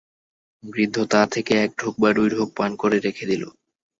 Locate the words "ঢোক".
1.79-1.93, 2.29-2.49